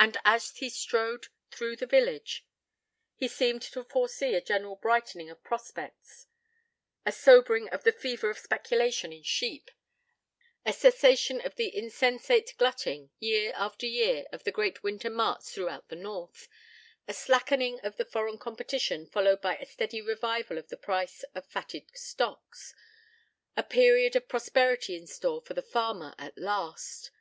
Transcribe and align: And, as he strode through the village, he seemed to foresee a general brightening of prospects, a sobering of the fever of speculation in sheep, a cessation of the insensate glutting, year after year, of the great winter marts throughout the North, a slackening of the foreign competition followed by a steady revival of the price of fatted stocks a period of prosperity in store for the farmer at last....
And, 0.00 0.16
as 0.24 0.50
he 0.56 0.68
strode 0.68 1.28
through 1.52 1.76
the 1.76 1.86
village, 1.86 2.44
he 3.14 3.28
seemed 3.28 3.62
to 3.62 3.84
foresee 3.84 4.34
a 4.34 4.40
general 4.40 4.74
brightening 4.74 5.30
of 5.30 5.44
prospects, 5.44 6.26
a 7.06 7.12
sobering 7.12 7.68
of 7.68 7.84
the 7.84 7.92
fever 7.92 8.28
of 8.28 8.38
speculation 8.38 9.12
in 9.12 9.22
sheep, 9.22 9.70
a 10.66 10.72
cessation 10.72 11.40
of 11.40 11.54
the 11.54 11.72
insensate 11.76 12.56
glutting, 12.58 13.12
year 13.20 13.52
after 13.54 13.86
year, 13.86 14.24
of 14.32 14.42
the 14.42 14.50
great 14.50 14.82
winter 14.82 15.08
marts 15.10 15.54
throughout 15.54 15.88
the 15.88 15.94
North, 15.94 16.48
a 17.06 17.14
slackening 17.14 17.78
of 17.84 17.98
the 17.98 18.04
foreign 18.04 18.38
competition 18.38 19.06
followed 19.06 19.40
by 19.40 19.54
a 19.58 19.64
steady 19.64 20.00
revival 20.02 20.58
of 20.58 20.70
the 20.70 20.76
price 20.76 21.22
of 21.36 21.46
fatted 21.46 21.88
stocks 21.96 22.74
a 23.56 23.62
period 23.62 24.16
of 24.16 24.26
prosperity 24.26 24.96
in 24.96 25.06
store 25.06 25.40
for 25.40 25.54
the 25.54 25.62
farmer 25.62 26.16
at 26.18 26.36
last.... 26.36 27.12